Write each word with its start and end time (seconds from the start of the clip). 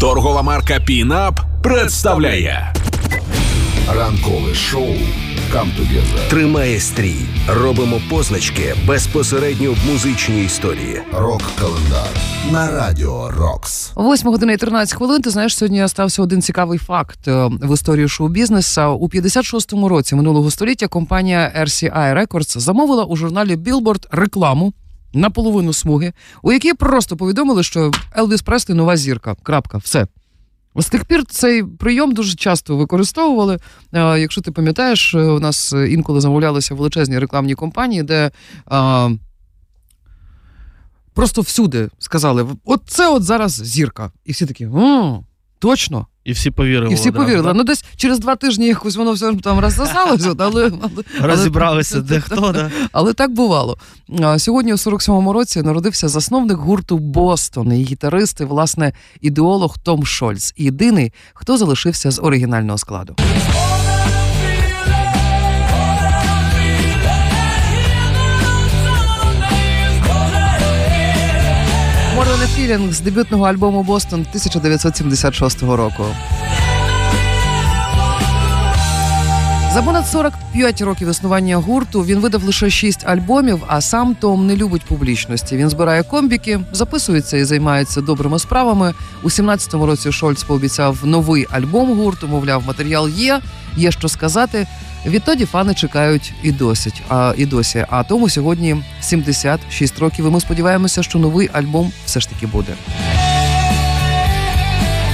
Торгова 0.00 0.42
марка 0.42 0.80
Пінап 0.80 1.40
представляє 1.62 2.74
Ранкове 3.96 4.54
шоу 4.54 4.94
«Come 5.52 5.70
Together». 5.80 6.28
Тримає 6.30 6.80
стрій. 6.80 7.16
Робимо 7.48 8.00
позначки 8.10 8.74
безпосередньо 8.86 9.72
в 9.72 9.92
музичній 9.92 10.44
історії. 10.44 11.02
Рок-календар 11.12 12.08
на 12.52 12.70
радіо 12.70 13.30
Рокс. 13.30 13.92
8 13.96 14.30
година 14.30 14.52
і 14.52 14.56
13 14.56 14.98
хвилин. 14.98 15.22
Ти 15.22 15.30
знаєш, 15.30 15.56
сьогодні 15.56 15.88
стався 15.88 16.22
один 16.22 16.42
цікавий 16.42 16.78
факт 16.78 17.28
е, 17.28 17.50
в 17.62 17.74
історії 17.74 18.08
шоу-бізнесу. 18.08 18.82
У 18.82 19.08
56-му 19.08 19.88
році 19.88 20.14
минулого 20.14 20.50
століття 20.50 20.88
компанія 20.88 21.52
RCI 21.60 22.14
Records 22.14 22.58
замовила 22.58 23.04
у 23.04 23.16
журналі 23.16 23.56
Billboard 23.56 24.06
рекламу 24.10 24.72
на 25.12 25.30
половину 25.30 25.72
смуги, 25.72 26.12
у 26.42 26.52
якій 26.52 26.74
просто 26.74 27.16
повідомили, 27.16 27.62
що 27.62 27.90
Елвіс 28.18 28.42
Преслі 28.42 28.74
нова 28.74 28.96
зірка. 28.96 29.36
Крапка, 29.42 29.78
все. 29.78 30.06
З 30.76 30.86
тих 30.86 31.04
пір 31.04 31.24
цей 31.24 31.64
прийом 31.64 32.12
дуже 32.12 32.34
часто 32.34 32.76
використовували. 32.76 33.58
Якщо 33.92 34.40
ти 34.40 34.52
пам'ятаєш, 34.52 35.14
е, 35.14 35.18
у 35.18 35.40
нас 35.40 35.72
інколи 35.88 36.20
замовлялися 36.20 36.74
величезні 36.74 37.18
рекламні 37.18 37.54
компанії, 37.54 38.02
де 38.02 38.30
е, 38.72 39.10
просто 41.14 41.42
всюди 41.42 41.88
сказали: 41.98 42.46
от 42.64 42.82
це 42.86 43.08
от 43.08 43.22
зараз 43.22 43.52
зірка. 43.52 44.12
І 44.24 44.32
всі 44.32 44.46
такі, 44.46 44.68
точно. 45.58 46.06
І 46.28 46.32
всі 46.32 46.50
повірили. 46.50 46.92
І 46.92 46.94
всі 46.94 47.10
повірили. 47.10 47.42
да? 47.42 47.54
Ну, 47.54 47.64
десь 47.64 47.84
через 47.96 48.18
два 48.18 48.36
тижні 48.36 48.66
якось 48.66 48.96
воно 48.96 49.12
все 49.12 49.32
ж 49.32 49.38
там 49.38 49.58
розсосалося, 49.58 50.34
але, 50.38 50.70
але, 50.80 51.02
Розібралися, 51.20 52.00
де 52.00 52.20
хто, 52.20 52.52
да? 52.52 52.70
але 52.92 53.12
так 53.12 53.30
бувало. 53.32 53.78
Сьогодні, 54.36 54.72
у 54.72 54.76
47-му 54.76 55.32
році, 55.32 55.62
народився 55.62 56.08
засновник 56.08 56.58
гурту 56.58 56.98
Бостон 56.98 57.72
і 57.72 57.84
гітарист, 57.84 58.40
і, 58.40 58.44
власне, 58.44 58.92
ідеолог 59.20 59.78
Том 59.78 60.06
Шольц. 60.06 60.54
Єдиний, 60.56 61.12
хто 61.34 61.58
залишився 61.58 62.10
з 62.10 62.20
оригінального 62.22 62.78
складу. 62.78 63.16
Feeling 72.58 72.92
з 72.92 73.00
дебютного 73.00 73.44
альбому 73.44 73.82
Бостон 73.82 74.20
1976 74.20 75.62
року. 75.62 76.04
За 79.74 79.82
понад 79.82 80.06
45 80.08 80.80
років 80.80 81.10
існування 81.10 81.56
гурту 81.56 82.04
він 82.04 82.18
видав 82.18 82.42
лише 82.42 82.70
6 82.70 83.06
альбомів, 83.06 83.62
а 83.66 83.80
сам 83.80 84.14
Том 84.14 84.46
не 84.46 84.56
любить 84.56 84.82
публічності. 84.82 85.56
Він 85.56 85.70
збирає 85.70 86.02
комбіки, 86.02 86.60
записується 86.72 87.36
і 87.36 87.44
займається 87.44 88.00
добрими 88.00 88.38
справами. 88.38 88.94
У 89.22 89.28
17-му 89.28 89.86
році 89.86 90.12
Шольц 90.12 90.42
пообіцяв 90.42 90.98
новий 91.04 91.46
альбом 91.50 91.98
гурту. 91.98 92.28
Мовляв, 92.28 92.62
матеріал 92.66 93.08
є, 93.08 93.40
є 93.76 93.90
що 93.90 94.08
сказати. 94.08 94.66
Відтоді 95.06 95.44
фани 95.44 95.74
чекають 95.74 96.32
і 96.42 96.52
досить. 96.52 97.02
А 97.08 97.34
і 97.36 97.46
досі. 97.46 97.86
А 97.90 98.04
тому 98.04 98.28
сьогодні 98.28 98.76
76 99.00 99.98
років. 99.98 100.26
І 100.26 100.30
ми 100.30 100.40
сподіваємося, 100.40 101.02
що 101.02 101.18
новий 101.18 101.50
альбом 101.52 101.92
все 102.06 102.20
ж 102.20 102.28
таки 102.28 102.46
буде. 102.46 102.74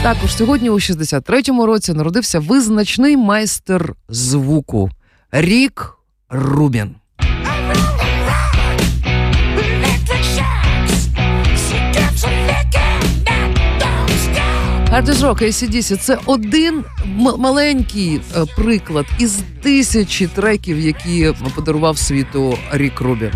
Також 0.02 0.36
сьогодні, 0.36 0.70
у 0.70 0.74
63-му 0.74 1.66
році, 1.66 1.92
народився 1.92 2.40
визначний 2.40 3.16
майстер 3.16 3.94
звуку 4.08 4.90
Рік 5.32 5.98
Рубін. 6.30 6.94
Rock 15.02 15.42
ACDC– 15.42 15.96
це 16.00 16.18
один 16.26 16.84
м- 17.04 17.34
маленький 17.38 18.20
е, 18.36 18.44
приклад 18.56 19.06
із 19.18 19.38
тисячі 19.62 20.26
треків, 20.26 20.80
які 20.80 21.32
подарував 21.54 21.98
світу 21.98 22.58
Рік 22.72 23.00
Рубін. 23.00 23.30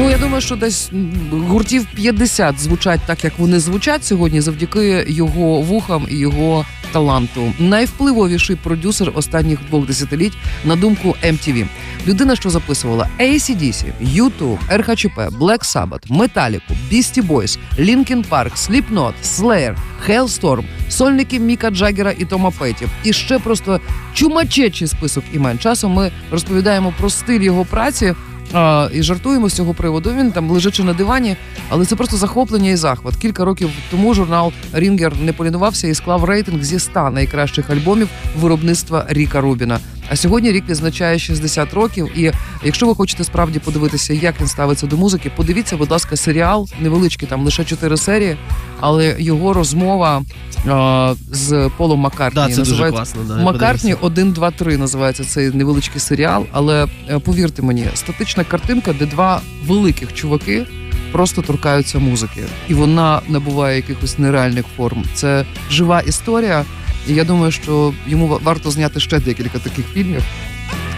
Ну, 0.00 0.10
я 0.10 0.18
думаю, 0.18 0.40
що 0.40 0.56
десь 0.56 0.90
гуртів 1.32 1.86
50 1.94 2.60
звучать 2.60 3.00
так, 3.06 3.24
як 3.24 3.38
вони 3.38 3.60
звучать 3.60 4.04
сьогодні, 4.04 4.40
завдяки 4.40 5.04
його 5.08 5.60
вухам 5.60 6.06
і 6.10 6.16
його 6.16 6.66
таланту. 6.92 7.52
Найвпливовіший 7.58 8.56
продюсер 8.56 9.12
останніх 9.14 9.58
двох 9.68 9.86
десятиліть 9.86 10.32
на 10.64 10.76
думку 10.76 11.16
MTV. 11.24 11.66
Людина, 12.06 12.36
що 12.36 12.50
записувала 12.50 13.08
ACDC, 13.20 13.84
U2, 14.02 14.58
RHP, 14.72 15.38
Black 15.38 15.74
Sabbath, 15.74 16.18
Metallica, 16.18 16.60
Beastie 16.92 17.26
Boys, 17.26 17.58
Linkin 17.78 18.28
Park, 18.28 18.52
Slipknot, 18.56 19.12
Slayer, 19.24 19.76
Hellstorm, 20.08 20.64
сольники 20.88 21.40
Міка 21.40 21.70
Джаггера 21.70 22.14
і 22.18 22.24
Тома 22.24 22.50
Петі. 22.50 22.86
І 23.04 23.12
ще 23.12 23.38
просто 23.38 23.80
чумачечий 24.14 24.88
список 24.88 25.24
імен. 25.32 25.58
Часом 25.58 25.92
ми 25.92 26.10
розповідаємо 26.30 26.94
про 26.98 27.10
стиль 27.10 27.40
його 27.40 27.64
праці. 27.64 28.14
А, 28.52 28.88
і 28.92 29.02
жартуємо 29.02 29.48
з 29.48 29.52
цього 29.52 29.74
приводу. 29.74 30.14
Він 30.18 30.32
там 30.32 30.50
лежачи 30.50 30.82
на 30.84 30.92
дивані, 30.92 31.36
але 31.68 31.84
це 31.84 31.96
просто 31.96 32.16
захоплення 32.16 32.70
і 32.70 32.76
захват. 32.76 33.16
Кілька 33.16 33.44
років 33.44 33.70
тому 33.90 34.14
журнал 34.14 34.52
Рінгер 34.72 35.12
не 35.20 35.32
полінувався 35.32 35.88
і 35.88 35.94
склав 35.94 36.24
рейтинг 36.24 36.62
зі 36.62 36.78
100 36.78 37.10
найкращих 37.10 37.70
альбомів 37.70 38.08
виробництва 38.40 39.06
Ріка 39.08 39.40
Рубіна. 39.40 39.80
А 40.12 40.16
сьогодні 40.16 40.52
рік 40.52 40.68
відзначає 40.68 41.18
60 41.18 41.74
років. 41.74 42.18
І 42.18 42.32
якщо 42.64 42.86
ви 42.86 42.94
хочете 42.94 43.24
справді 43.24 43.58
подивитися, 43.58 44.12
як 44.14 44.40
він 44.40 44.46
ставиться 44.46 44.86
до 44.86 44.96
музики, 44.96 45.32
подивіться, 45.36 45.76
будь 45.76 45.90
ласка, 45.90 46.16
серіал 46.16 46.68
невеличкий, 46.80 47.28
там 47.28 47.44
лише 47.44 47.64
4 47.64 47.96
серії, 47.96 48.36
але 48.80 49.16
його 49.18 49.52
розмова 49.52 50.22
а, 50.68 51.14
з 51.32 51.70
Полом 51.76 52.00
Маккартні 52.00 52.42
Да, 52.42 52.48
це 52.48 52.56
дуже 52.56 52.70
називається 52.70 53.14
класно. 53.14 53.36
Да, 53.36 53.42
Маккартні 53.42 53.94
1, 54.00 54.32
2, 54.32 54.50
3 54.50 54.76
називається 54.76 55.24
цей 55.24 55.50
невеличкий 55.50 56.00
серіал. 56.00 56.46
Але 56.52 56.86
е, 57.08 57.18
повірте 57.18 57.62
мені, 57.62 57.86
статична 57.94 58.44
картинка, 58.44 58.92
де 58.98 59.06
два 59.06 59.40
великих 59.66 60.14
чуваки 60.14 60.66
просто 61.12 61.42
торкаються 61.42 61.98
музики, 61.98 62.40
і 62.68 62.74
вона 62.74 63.20
набуває 63.28 63.76
якихось 63.76 64.18
нереальних 64.18 64.64
форм. 64.76 65.04
Це 65.14 65.44
жива 65.70 66.00
історія. 66.00 66.64
І 67.08 67.14
я 67.14 67.24
думаю, 67.24 67.52
що 67.52 67.92
йому 68.06 68.38
варто 68.42 68.70
зняти 68.70 69.00
ще 69.00 69.18
декілька 69.20 69.58
таких 69.58 69.86
фільмів. 69.86 70.22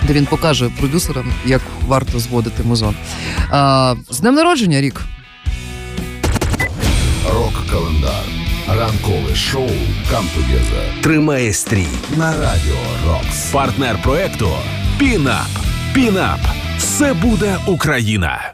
Де 0.06 0.12
він 0.12 0.26
покаже 0.26 0.70
продюсерам, 0.78 1.32
як 1.46 1.60
варто 1.86 2.18
зводити 2.18 2.62
музон. 2.62 2.94
А, 3.50 3.94
з 4.10 4.20
днем 4.20 4.34
народження, 4.34 4.80
рік. 4.80 5.02
Рок-календар. 7.72 8.24
Ранкове 8.68 9.34
шоу 9.34 9.68
«Come 10.12 10.26
Together» 10.36 11.00
Тримає 11.02 11.52
стрій. 11.52 11.86
на 12.16 12.32
радіо 12.32 12.76
Рокс. 13.06 13.50
партнер 13.52 14.02
проекту 14.02 14.48
Пінап. 14.98 15.46
Пінап. 15.94 16.40
Все 16.78 17.14
буде 17.14 17.56
Україна. 17.66 18.50